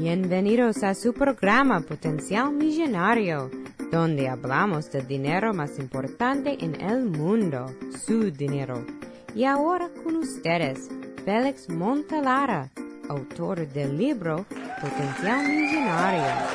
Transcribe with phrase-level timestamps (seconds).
[0.00, 3.50] Bienvenidos a su programa Potencial Millonario,
[3.90, 7.66] donde hablamos del dinero más importante en el mundo,
[8.06, 8.86] su dinero.
[9.34, 10.88] Y ahora con ustedes,
[11.24, 12.70] Félix Montalara,
[13.08, 14.46] autor del libro
[14.80, 16.46] Potencial Millonario.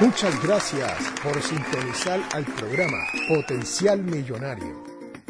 [0.00, 2.98] Muchas gracias por sintonizar al programa
[3.28, 4.82] Potencial Millonario.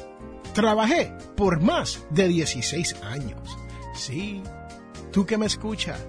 [0.54, 3.56] trabajé por más de 16 años.
[3.94, 4.42] Sí,
[5.12, 6.04] tú que me escuchas,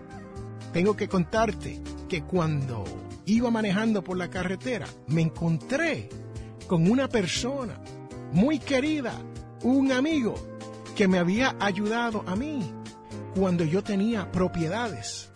[0.76, 2.84] tengo que contarte que cuando
[3.26, 6.10] iba manejando por la carretera, me encontré
[6.68, 7.82] con una persona
[8.34, 9.18] muy querida,
[9.64, 10.36] un amigo
[10.94, 12.74] que me había ayudado a mí
[13.36, 15.32] cuando yo tenía propiedades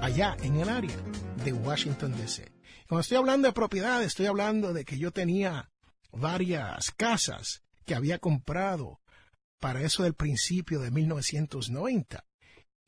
[0.00, 0.96] allá en el área
[1.44, 2.48] de Washington, D.C.
[2.86, 5.72] Cuando estoy hablando de propiedades, estoy hablando de que yo tenía
[6.12, 9.00] varias casas que había comprado
[9.58, 12.24] para eso del principio de 1990.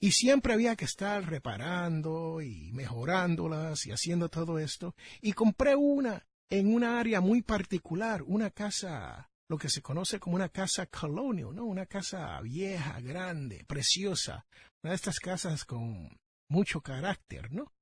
[0.02, 4.94] Y siempre había que estar reparando y mejorándolas y haciendo todo esto.
[5.20, 10.36] Y compré una en una área muy particular, una casa, lo que se conoce como
[10.36, 11.64] una casa colonial, ¿no?
[11.64, 14.46] Una casa vieja, grande, preciosa.
[14.82, 16.18] Una de estas casas con
[16.48, 17.72] mucho carácter, ¿no?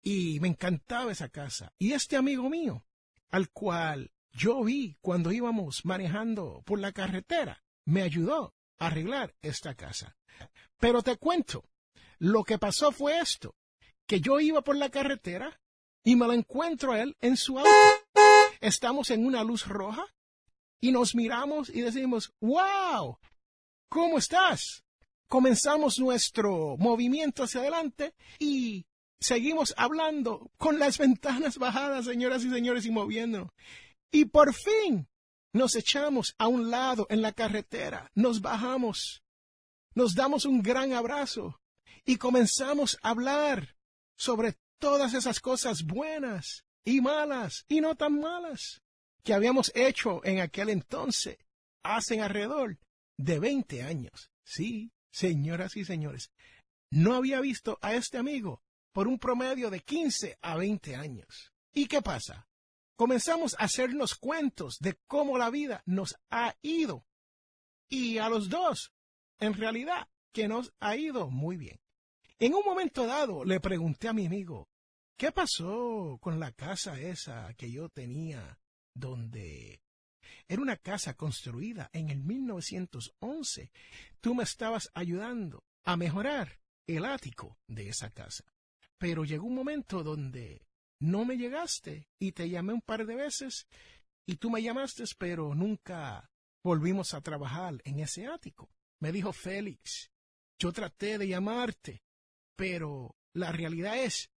[0.00, 1.72] Y me encantaba esa casa.
[1.76, 2.84] Y este amigo mío,
[3.30, 9.74] al cual yo vi cuando íbamos manejando por la carretera, me ayudó a arreglar esta
[9.74, 10.16] casa.
[10.82, 11.64] Pero te cuento,
[12.18, 13.54] lo que pasó fue esto,
[14.04, 15.60] que yo iba por la carretera
[16.02, 17.70] y me lo encuentro a él en su auto.
[18.60, 20.04] Estamos en una luz roja
[20.80, 23.16] y nos miramos y decimos, wow,
[23.88, 24.82] ¿cómo estás?
[25.28, 28.84] Comenzamos nuestro movimiento hacia adelante y
[29.20, 33.52] seguimos hablando con las ventanas bajadas, señoras y señores, y moviéndonos.
[34.10, 35.06] Y por fin
[35.52, 39.22] nos echamos a un lado en la carretera, nos bajamos,
[39.94, 41.60] nos damos un gran abrazo
[42.04, 43.76] y comenzamos a hablar
[44.16, 48.82] sobre todas esas cosas buenas y malas y no tan malas
[49.22, 51.38] que habíamos hecho en aquel entonces,
[51.82, 52.78] hace alrededor
[53.16, 54.30] de 20 años.
[54.44, 56.32] Sí, señoras y señores,
[56.90, 61.52] no había visto a este amigo por un promedio de 15 a 20 años.
[61.72, 62.48] ¿Y qué pasa?
[62.96, 67.06] Comenzamos a hacernos cuentos de cómo la vida nos ha ido.
[67.88, 68.92] Y a los dos,
[69.42, 71.80] en realidad, que nos ha ido muy bien.
[72.38, 74.68] En un momento dado le pregunté a mi amigo,
[75.16, 78.60] ¿qué pasó con la casa esa que yo tenía
[78.94, 79.82] donde
[80.46, 83.70] era una casa construida en el 1911?
[84.20, 88.44] Tú me estabas ayudando a mejorar el ático de esa casa.
[88.96, 90.64] Pero llegó un momento donde
[91.00, 93.66] no me llegaste y te llamé un par de veces
[94.24, 96.30] y tú me llamaste, pero nunca
[96.62, 98.70] volvimos a trabajar en ese ático.
[99.02, 100.12] Me dijo Félix,
[100.60, 102.04] yo traté de llamarte,
[102.54, 104.30] pero la realidad es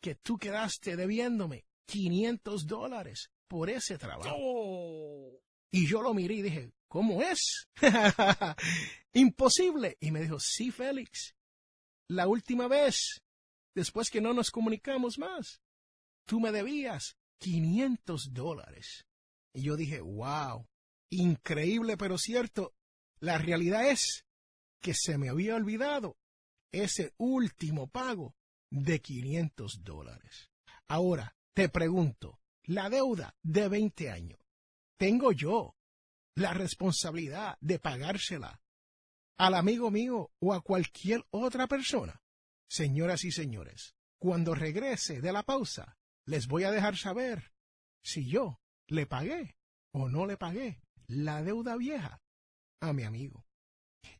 [0.00, 4.34] que tú quedaste debiéndome 500 dólares por ese trabajo.
[4.36, 5.40] Oh.
[5.70, 7.68] Y yo lo miré y dije, ¿cómo es?
[9.12, 9.96] Imposible.
[10.00, 11.36] Y me dijo, sí, Félix,
[12.08, 13.22] la última vez,
[13.72, 15.62] después que no nos comunicamos más,
[16.26, 19.06] tú me debías 500 dólares.
[19.54, 20.66] Y yo dije, wow,
[21.08, 22.74] increíble pero cierto.
[23.22, 24.26] La realidad es
[24.80, 26.18] que se me había olvidado
[26.72, 28.34] ese último pago
[28.68, 30.50] de 500 dólares.
[30.88, 34.40] Ahora, te pregunto, la deuda de 20 años,
[34.96, 35.76] ¿tengo yo
[36.34, 38.60] la responsabilidad de pagársela
[39.38, 42.20] al amigo mío o a cualquier otra persona?
[42.68, 45.96] Señoras y señores, cuando regrese de la pausa,
[46.26, 47.52] les voy a dejar saber
[48.02, 49.56] si yo le pagué
[49.92, 52.21] o no le pagué la deuda vieja
[52.82, 53.46] a mi amigo.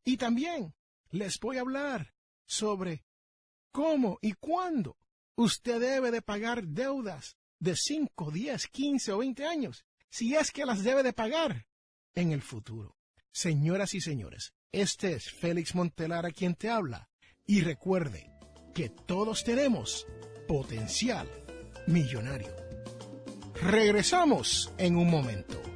[0.05, 0.75] Y también
[1.11, 2.15] les voy a hablar
[2.47, 3.05] sobre
[3.71, 4.97] cómo y cuándo
[5.35, 10.65] usted debe de pagar deudas de 5, 10, 15 o 20 años, si es que
[10.65, 11.67] las debe de pagar
[12.15, 12.97] en el futuro.
[13.33, 17.09] Señoras y señores, este es Félix Montelar a quien te habla.
[17.47, 18.31] Y recuerde
[18.75, 20.07] que todos tenemos
[20.47, 21.29] potencial
[21.87, 22.55] millonario.
[23.55, 25.72] Regresamos en un momento.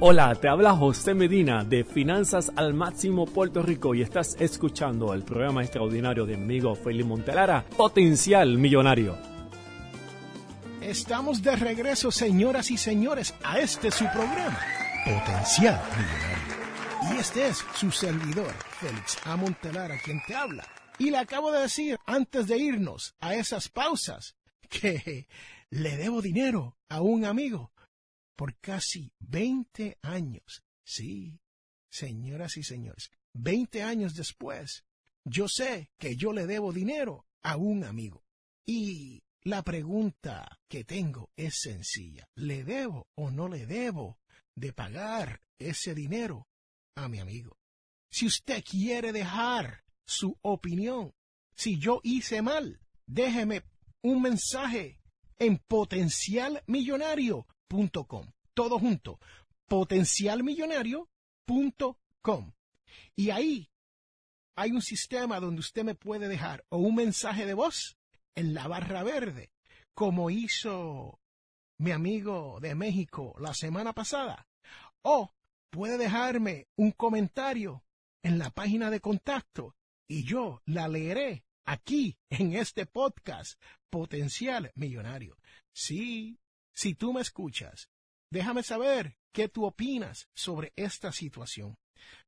[0.00, 5.22] Hola, te habla José Medina de Finanzas al Máximo Puerto Rico y estás escuchando el
[5.22, 9.16] programa extraordinario de mi amigo Félix Montelara, Potencial Millonario.
[10.80, 14.58] Estamos de regreso, señoras y señores, a este su programa,
[15.04, 17.14] Potencial Millonario.
[17.14, 19.36] Y este es su servidor, Félix A.
[19.36, 20.66] Montelara, quien te habla.
[20.98, 24.34] Y le acabo de decir, antes de irnos a esas pausas,
[24.68, 25.28] que
[25.70, 27.70] le debo dinero a un amigo
[28.36, 30.64] por casi 20 años.
[30.84, 31.40] Sí,
[31.90, 34.84] señoras y señores, 20 años después,
[35.24, 38.24] yo sé que yo le debo dinero a un amigo.
[38.66, 42.28] Y la pregunta que tengo es sencilla.
[42.34, 44.18] ¿Le debo o no le debo
[44.54, 46.48] de pagar ese dinero
[46.94, 47.58] a mi amigo?
[48.10, 51.12] Si usted quiere dejar su opinión,
[51.54, 53.62] si yo hice mal, déjeme
[54.02, 55.00] un mensaje
[55.38, 55.58] en
[57.68, 58.32] potencialmillonario.com.
[58.54, 59.18] Todo junto,
[59.66, 62.52] potencialmillonario.com.
[63.16, 63.68] Y ahí
[64.56, 67.96] hay un sistema donde usted me puede dejar o un mensaje de voz
[68.34, 69.50] en la barra verde,
[69.94, 71.20] como hizo
[71.78, 74.46] mi amigo de México la semana pasada.
[75.02, 75.34] O
[75.70, 77.84] puede dejarme un comentario
[78.22, 79.76] en la página de contacto
[80.06, 83.60] y yo la leeré aquí en este podcast
[83.90, 85.36] Potencial Millonario.
[85.72, 86.38] Sí,
[86.74, 87.88] si tú me escuchas,
[88.30, 91.78] déjame saber qué tú opinas sobre esta situación.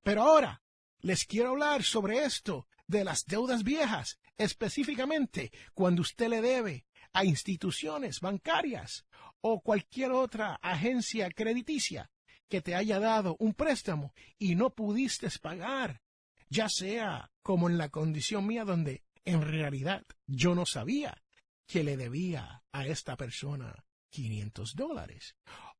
[0.02, 0.62] Pero ahora
[1.00, 7.24] les quiero hablar sobre esto de las deudas viejas, específicamente cuando usted le debe a
[7.24, 9.04] instituciones bancarias
[9.40, 12.10] o cualquier otra agencia crediticia
[12.48, 16.02] que te haya dado un préstamo y no pudiste pagar,
[16.48, 21.22] ya sea como en la condición mía donde en realidad yo no sabía
[21.66, 23.85] que le debía a esta persona
[24.16, 25.36] 500 dólares.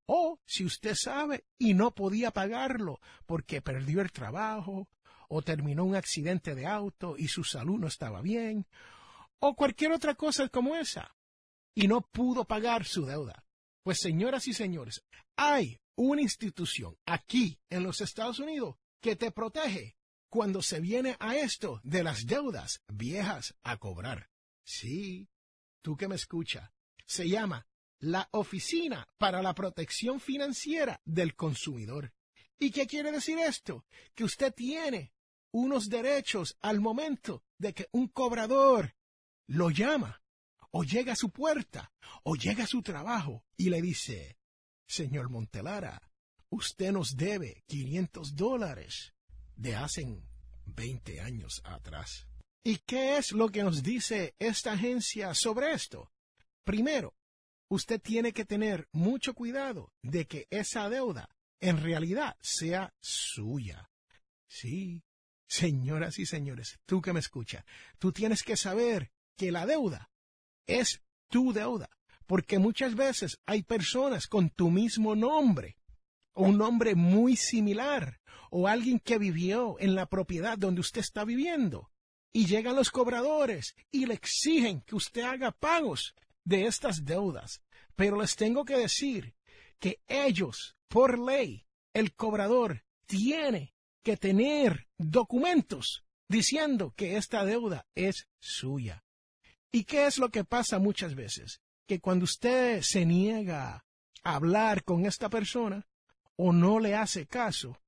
[0.06, 4.88] O si usted sabe y no podía pagarlo porque perdió el trabajo
[5.28, 8.66] o terminó un accidente de auto y su salud no estaba bien,
[9.40, 11.16] o cualquier otra cosa como esa,
[11.74, 13.44] y no pudo pagar su deuda.
[13.82, 15.02] Pues señoras y señores,
[15.36, 19.96] hay una institución aquí en los Estados Unidos que te protege
[20.28, 24.30] cuando se viene a esto de las deudas viejas a cobrar.
[24.64, 25.28] Sí,
[25.82, 26.72] tú que me escucha,
[27.06, 27.66] se llama
[28.00, 32.12] la Oficina para la Protección Financiera del Consumidor.
[32.58, 33.84] ¿Y qué quiere decir esto?
[34.14, 35.12] Que usted tiene
[35.52, 38.94] unos derechos al momento de que un cobrador
[39.46, 40.22] lo llama,
[40.70, 41.92] o llega a su puerta,
[42.24, 44.38] o llega a su trabajo y le dice,
[44.86, 46.10] Señor Montelara,
[46.50, 49.14] usted nos debe 500 dólares
[49.54, 50.06] de hace
[50.66, 52.26] 20 años atrás.
[52.62, 56.10] ¿Y qué es lo que nos dice esta agencia sobre esto?
[56.64, 57.14] Primero,
[57.68, 61.28] usted tiene que tener mucho cuidado de que esa deuda
[61.60, 63.90] en realidad sea suya.
[64.48, 65.02] Sí,
[65.48, 67.64] señoras y señores, tú que me escuchas,
[67.98, 70.10] tú tienes que saber que la deuda
[70.66, 71.90] es tu deuda,
[72.26, 75.76] porque muchas veces hay personas con tu mismo nombre
[76.32, 78.20] o un nombre muy similar
[78.50, 81.90] o alguien que vivió en la propiedad donde usted está viviendo.
[82.32, 86.14] Y llegan los cobradores y le exigen que usted haga pagos
[86.46, 87.60] de estas deudas.
[87.94, 89.34] Pero les tengo que decir
[89.78, 98.28] que ellos, por ley, el cobrador tiene que tener documentos diciendo que esta deuda es
[98.38, 99.04] suya.
[99.70, 101.60] ¿Y qué es lo que pasa muchas veces?
[101.86, 103.84] Que cuando usted se niega
[104.22, 105.86] a hablar con esta persona
[106.36, 107.78] o no le hace caso,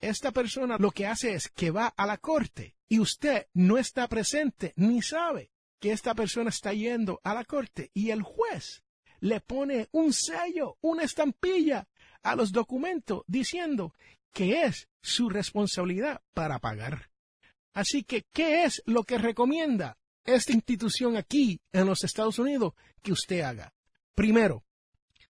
[0.00, 4.08] esta persona lo que hace es que va a la corte y usted no está
[4.08, 8.82] presente ni sabe que esta persona está yendo a la corte y el juez
[9.20, 11.88] le pone un sello, una estampilla
[12.22, 13.94] a los documentos diciendo
[14.32, 17.10] que es su responsabilidad para pagar.
[17.72, 23.12] Así que, ¿qué es lo que recomienda esta institución aquí en los Estados Unidos que
[23.12, 23.74] usted haga?
[24.14, 24.64] Primero,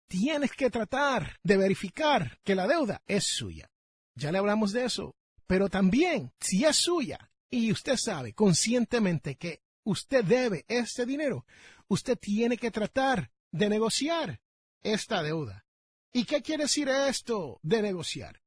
[0.06, 3.70] tienes que tratar de verificar que la deuda es suya.
[4.14, 5.16] Ya le hablamos de eso.
[5.46, 11.46] Pero también, si es suya y usted sabe conscientemente que usted debe este dinero,
[11.88, 14.40] usted tiene que tratar de negociar
[14.82, 15.64] esta deuda.
[16.12, 18.42] ¿Y qué quiere decir esto de negociar?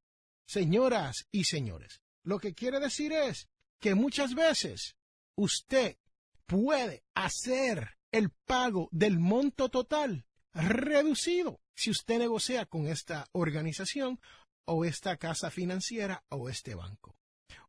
[0.46, 4.96] Señoras y señores, lo que quiere decir es que muchas veces
[5.34, 5.96] usted
[6.46, 14.20] puede hacer el pago del monto total reducido si usted negocia con esta organización
[14.66, 17.16] o esta casa financiera o este banco.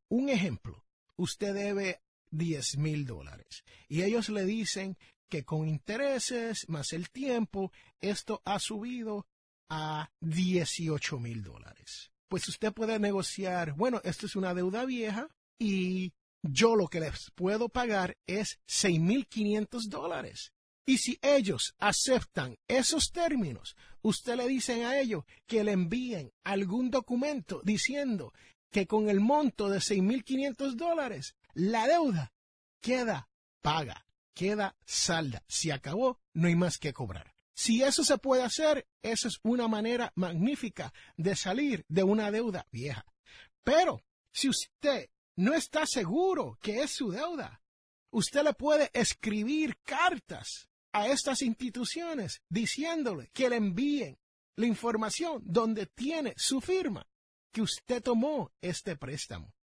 [0.10, 0.84] Un ejemplo,
[1.16, 2.02] usted debe
[2.32, 4.98] 10 mil dólares y ellos le dicen
[5.30, 7.72] que con intereses más el tiempo,
[8.02, 9.26] esto ha subido
[9.70, 12.12] a 18 mil dólares.
[12.28, 16.12] Pues usted puede negociar, bueno, esto es una deuda vieja y
[16.44, 20.52] yo lo que les puedo pagar es 6.500 dólares.
[20.86, 26.90] Y si ellos aceptan esos términos, usted le dicen a ellos que le envíen algún
[26.90, 28.34] documento diciendo
[28.72, 32.34] que con el monto de 6.500 dólares, la deuda
[32.82, 33.30] queda
[33.62, 35.44] paga queda salda.
[35.48, 37.34] Si acabó, no hay más que cobrar.
[37.54, 42.68] Si eso se puede hacer, esa es una manera magnífica de salir de una deuda
[42.72, 43.06] vieja.
[43.64, 47.62] Pero si usted no está seguro que es su deuda,
[48.10, 54.18] usted le puede escribir cartas a estas instituciones diciéndole que le envíen
[54.56, 57.06] la información donde tiene su firma
[57.52, 59.54] que usted tomó este préstamo.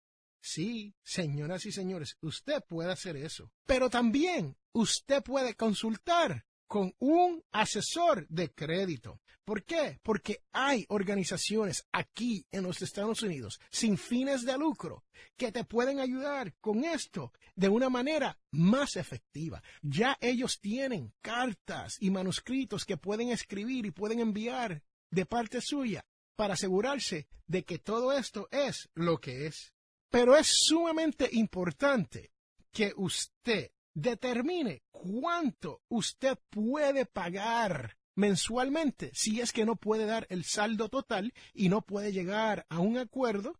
[0.41, 3.51] Sí, señoras y señores, usted puede hacer eso.
[3.65, 9.19] Pero también usted puede consultar con un asesor de crédito.
[9.43, 9.99] ¿Por qué?
[10.03, 15.03] Porque hay organizaciones aquí en los Estados Unidos sin fines de lucro
[15.35, 19.63] que te pueden ayudar con esto de una manera más efectiva.
[19.81, 26.05] Ya ellos tienen cartas y manuscritos que pueden escribir y pueden enviar de parte suya
[26.35, 29.73] para asegurarse de que todo esto es lo que es.
[30.09, 32.31] Pero es sumamente importante
[32.71, 40.43] que usted determine cuánto usted puede pagar mensualmente si es que no puede dar el
[40.43, 43.59] saldo total y no puede llegar a un acuerdo.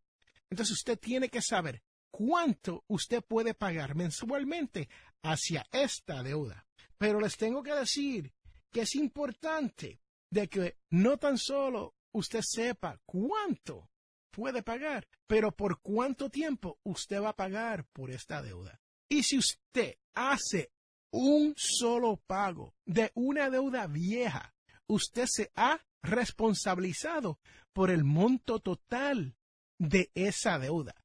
[0.50, 4.90] Entonces usted tiene que saber cuánto usted puede pagar mensualmente
[5.22, 6.66] hacia esta deuda.
[6.98, 8.34] Pero les tengo que decir
[8.72, 13.90] que es importante de que no tan solo usted sepa cuánto
[14.32, 18.80] puede pagar, pero por cuánto tiempo usted va a pagar por esta deuda.
[19.10, 20.72] Y si usted hace
[21.12, 24.54] un solo pago de una deuda vieja,
[24.88, 27.40] usted se ha responsabilizado
[27.74, 29.36] por el monto total
[29.78, 30.96] de esa deuda.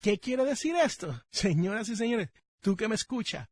[0.00, 1.22] ¿Qué quiere decir esto?
[1.30, 3.50] Señoras y señores, tú que me escucha,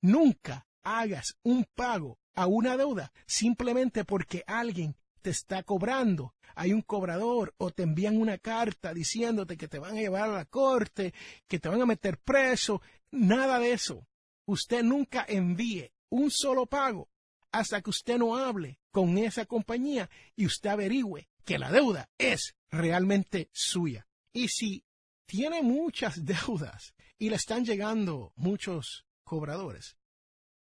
[0.00, 6.82] nunca hagas un pago a una deuda simplemente porque alguien te está cobrando hay un
[6.82, 11.14] cobrador o te envían una carta diciéndote que te van a llevar a la corte,
[11.46, 12.82] que te van a meter preso,
[13.12, 14.08] nada de eso.
[14.44, 17.10] Usted nunca envíe un solo pago
[17.52, 22.56] hasta que usted no hable con esa compañía y usted averigüe que la deuda es
[22.72, 24.08] realmente suya.
[24.32, 24.84] Y si
[25.26, 29.96] tiene muchas deudas y le están llegando muchos cobradores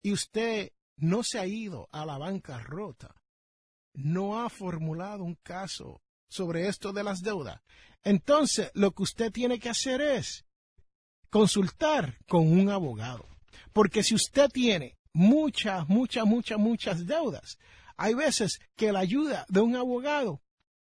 [0.03, 3.15] y usted no se ha ido a la bancarrota,
[3.97, 7.61] no ha formulado un caso sobre esto de las deudas,
[8.05, 10.45] entonces lo que usted tiene que hacer es
[11.31, 13.29] consultar con un abogado.
[13.73, 17.59] Porque si usted tiene muchas, muchas, muchas, muchas deudas,
[17.97, 20.43] hay veces que la ayuda de un abogado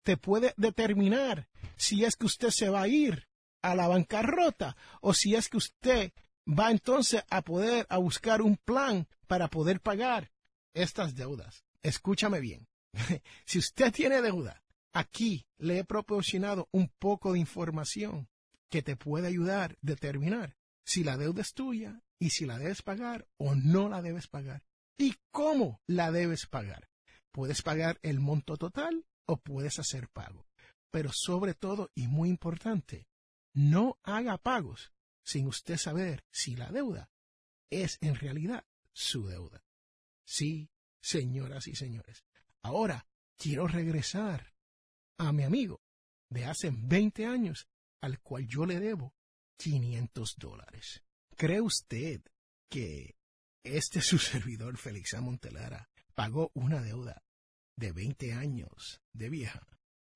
[0.02, 3.28] te puede determinar si es que usted se va a ir
[3.62, 6.12] a la bancarrota o si es que usted
[6.46, 10.30] va entonces a poder a buscar un plan para poder pagar
[10.74, 11.64] estas deudas.
[11.82, 12.66] Escúchame bien.
[13.44, 18.28] si usted tiene deuda, aquí le he proporcionado un poco de información
[18.68, 22.82] que te puede ayudar a determinar si la deuda es tuya y si la debes
[22.82, 24.64] pagar o no la debes pagar.
[24.96, 26.88] ¿Y cómo la debes pagar?
[27.32, 30.46] Puedes pagar el monto total o puedes hacer pago.
[30.90, 33.08] Pero sobre todo, y muy importante,
[33.52, 34.92] no haga pagos
[35.24, 37.10] sin usted saber si la deuda
[37.70, 39.64] es en realidad su deuda.
[40.24, 40.70] Sí,
[41.00, 42.24] señoras y señores.
[42.64, 43.06] Ahora
[43.36, 44.54] quiero regresar
[45.18, 45.82] a mi amigo
[46.30, 47.68] de hace 20 años
[48.00, 49.14] al cual yo le debo
[49.58, 51.02] 500 dólares.
[51.36, 52.22] ¿Cree usted
[52.70, 53.16] que
[53.62, 55.20] este su servidor Félix A.
[55.20, 57.22] Montelara pagó una deuda
[57.76, 59.66] de 20 años de vieja?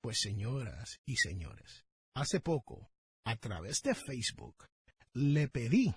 [0.01, 2.89] Pues señoras y señores, hace poco,
[3.25, 4.65] a través de Facebook,
[5.13, 5.93] le pedí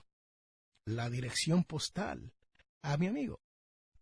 [0.84, 2.34] la dirección postal
[2.82, 3.40] a mi amigo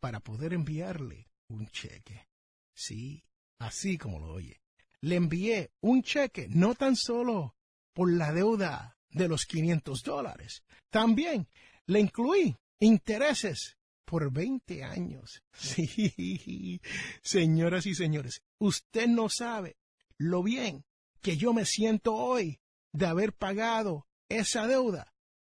[0.00, 2.29] para poder enviarle un cheque.
[2.74, 3.24] Sí,
[3.58, 4.60] así como lo oye.
[5.00, 7.56] Le envié un cheque no tan solo
[7.92, 11.48] por la deuda de los 500 dólares, también
[11.86, 15.42] le incluí intereses por 20 años.
[15.52, 16.80] Sí,
[17.22, 19.76] señoras y señores, usted no sabe
[20.16, 20.84] lo bien
[21.22, 22.60] que yo me siento hoy
[22.92, 25.12] de haber pagado esa deuda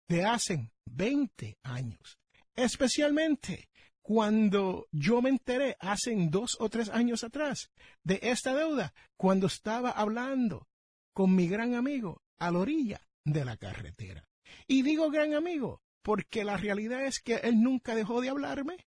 [0.08, 2.20] de hace 20 años.
[2.55, 3.70] Especialmente
[4.04, 7.72] cuando yo me enteré hace dos o tres años atrás
[8.04, 10.68] de esta deuda, cuando estaba hablando
[11.14, 14.28] con mi gran amigo a la orilla de la carretera.
[14.68, 18.86] Y digo gran amigo porque la realidad es que él nunca dejó de hablarme,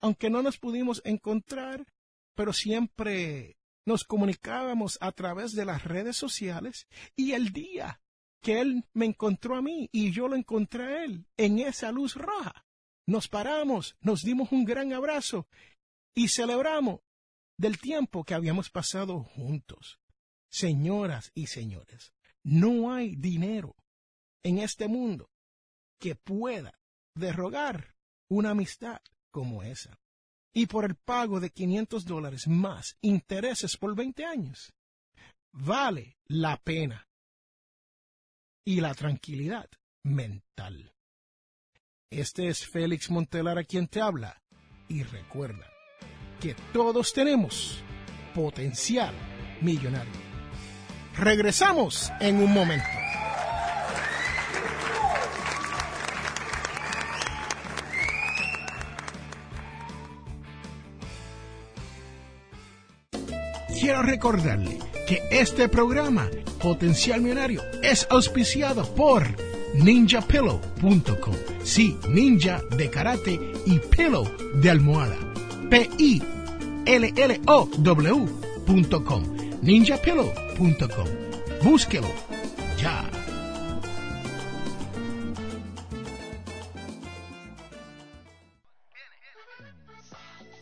[0.00, 1.86] aunque no nos pudimos encontrar,
[2.34, 6.86] pero siempre nos comunicábamos a través de las redes sociales
[7.16, 8.00] y el día
[8.40, 12.14] que él me encontró a mí y yo lo encontré a él en esa luz
[12.14, 12.64] roja,
[13.06, 15.46] nos paramos, nos dimos un gran abrazo
[16.14, 17.00] y celebramos
[17.58, 19.98] del tiempo que habíamos pasado juntos.
[20.50, 22.12] Señoras y señores,
[22.44, 23.74] no hay dinero
[24.42, 25.30] en este mundo
[25.98, 26.78] que pueda
[27.14, 27.94] derrogar
[28.28, 29.98] una amistad como esa.
[30.54, 34.74] Y por el pago de 500 dólares más intereses por 20 años,
[35.52, 37.08] vale la pena
[38.64, 39.70] y la tranquilidad
[40.04, 40.92] mental.
[42.12, 44.38] Este es Félix Montelar a quien te habla
[44.86, 45.64] y recuerda
[46.42, 47.82] que todos tenemos
[48.34, 49.14] potencial
[49.62, 50.12] millonario.
[51.16, 52.84] Regresamos en un momento.
[63.68, 66.28] Quiero recordarle que este programa,
[66.60, 71.34] Potencial Millonario, es auspiciado por ninjapillow.com.
[71.64, 75.16] Sí, ninja de karate y pillow de almohada.
[75.70, 76.26] P-I-L-L-O-W.com.
[79.62, 81.06] ninjapillow.com.
[81.62, 82.08] Búsquelo
[82.78, 83.08] ya.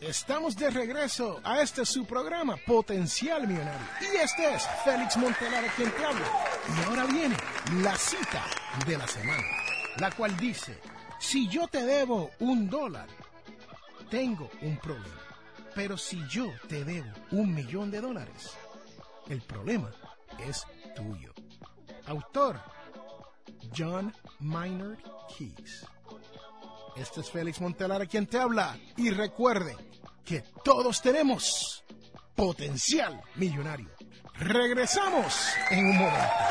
[0.01, 3.87] Estamos de regreso a este su programa Potencial Millonario.
[4.01, 6.25] Y este es Félix Montelar quien te habla.
[6.67, 7.37] Y ahora viene
[7.83, 8.43] la cita
[8.85, 9.47] de la semana,
[9.97, 10.77] la cual dice,
[11.19, 13.07] si yo te debo un dólar,
[14.09, 15.21] tengo un problema.
[15.73, 18.51] Pero si yo te debo un millón de dólares,
[19.29, 19.91] el problema
[20.39, 21.33] es tuyo.
[22.07, 22.59] Autor,
[23.75, 24.97] John Maynard
[25.37, 25.85] Keyes.
[26.97, 28.77] Este es Félix Montelar quien te habla.
[28.97, 29.77] Y recuerden
[30.25, 31.83] que todos tenemos
[32.35, 33.89] potencial millonario.
[34.35, 36.50] Regresamos en un momento.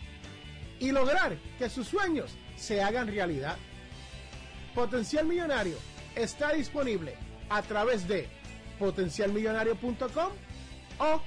[0.81, 3.55] y lograr que sus sueños se hagan realidad.
[4.75, 5.77] Potencial Millonario
[6.15, 7.15] está disponible
[7.49, 8.27] a través de
[8.79, 10.31] potencialmillonario.com
[10.99, 11.21] o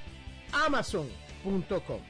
[0.65, 2.01] amazon.com.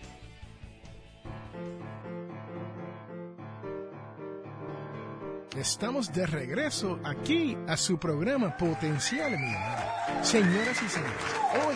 [5.55, 10.23] Estamos de regreso aquí a su programa Potencial Millonario.
[10.23, 11.13] Señoras y señores,
[11.65, 11.75] hoy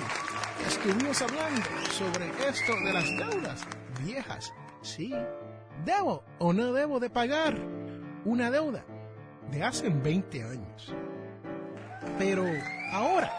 [0.68, 3.66] estuvimos hablando sobre esto de las deudas
[4.04, 4.54] viejas.
[4.82, 5.14] Sí,
[5.86, 7.58] ¿debo o no debo de pagar
[8.26, 8.86] una deuda
[9.52, 10.94] de hace 20 años?
[12.18, 12.46] Pero
[12.92, 13.32] ahora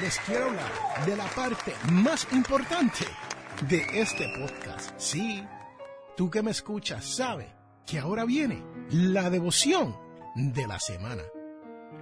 [0.00, 0.70] les quiero hablar
[1.06, 3.04] de la parte más importante
[3.68, 4.92] de este podcast.
[4.98, 5.44] Sí,
[6.16, 7.54] tú que me escuchas sabe
[7.86, 9.96] que ahora viene la devoción
[10.34, 11.22] de la semana,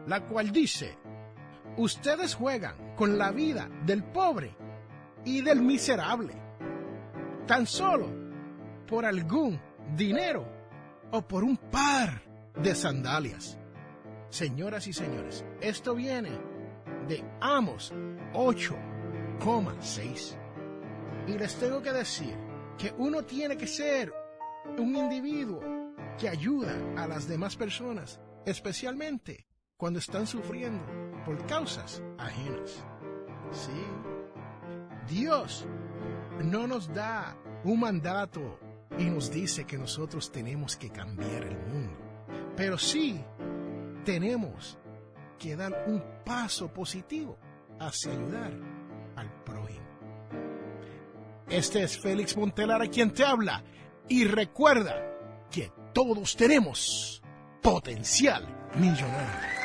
[0.06, 0.98] la cual dice,
[1.76, 4.56] ustedes juegan con la vida del pobre
[5.24, 6.34] y del miserable,
[7.46, 8.25] tan solo
[8.86, 9.60] por algún
[9.96, 10.46] dinero
[11.10, 12.22] o por un par
[12.54, 13.58] de sandalias.
[14.28, 16.30] Señoras y señores, esto viene
[17.08, 17.92] de Amos
[18.32, 20.36] 8,6.
[21.28, 22.36] Y les tengo que decir
[22.78, 24.12] que uno tiene que ser
[24.78, 25.60] un individuo
[26.18, 29.46] que ayuda a las demás personas, especialmente
[29.76, 30.84] cuando están sufriendo
[31.24, 32.84] por causas ajenas.
[33.52, 33.84] Sí,
[35.08, 35.66] Dios
[36.42, 38.58] no nos da un mandato
[38.98, 41.98] y nos dice que nosotros tenemos que cambiar el mundo,
[42.56, 43.20] pero sí
[44.04, 44.78] tenemos
[45.38, 47.38] que dar un paso positivo
[47.78, 48.52] hacia ayudar
[49.16, 49.86] al prójimo.
[51.48, 53.62] Este es Félix Montelara quien te habla
[54.08, 54.96] y recuerda
[55.50, 57.22] que todos tenemos
[57.62, 59.55] potencial millonario.